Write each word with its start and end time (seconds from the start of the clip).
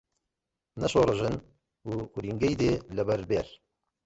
نە 0.79 0.87
شۆڕەژن 0.91 1.35
ورینگەی 2.19 2.55
دێ 2.61 2.71
لەبەر 2.97 3.21
بێر 3.29 3.47